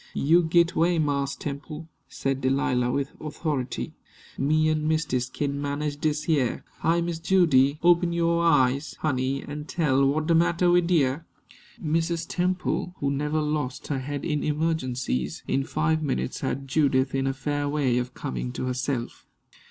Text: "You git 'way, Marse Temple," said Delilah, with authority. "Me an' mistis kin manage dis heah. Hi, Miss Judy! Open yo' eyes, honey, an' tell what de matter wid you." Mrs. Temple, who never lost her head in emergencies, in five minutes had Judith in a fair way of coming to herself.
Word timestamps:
"You 0.15 0.41
git 0.41 0.75
'way, 0.75 0.97
Marse 0.97 1.35
Temple," 1.35 1.87
said 2.09 2.41
Delilah, 2.41 2.91
with 2.91 3.11
authority. 3.21 3.93
"Me 4.35 4.67
an' 4.67 4.87
mistis 4.87 5.29
kin 5.31 5.61
manage 5.61 5.97
dis 5.97 6.23
heah. 6.23 6.63
Hi, 6.79 7.01
Miss 7.01 7.19
Judy! 7.19 7.77
Open 7.83 8.11
yo' 8.11 8.39
eyes, 8.39 8.95
honey, 9.01 9.43
an' 9.43 9.65
tell 9.65 10.03
what 10.07 10.25
de 10.25 10.33
matter 10.33 10.71
wid 10.71 10.89
you." 10.89 11.21
Mrs. 11.79 12.25
Temple, 12.27 12.95
who 12.97 13.11
never 13.11 13.41
lost 13.41 13.89
her 13.89 13.99
head 13.99 14.25
in 14.25 14.43
emergencies, 14.43 15.43
in 15.47 15.63
five 15.63 16.01
minutes 16.01 16.39
had 16.41 16.67
Judith 16.67 17.13
in 17.13 17.27
a 17.27 17.31
fair 17.33 17.69
way 17.69 17.99
of 17.99 18.15
coming 18.15 18.51
to 18.53 18.65
herself. 18.65 19.27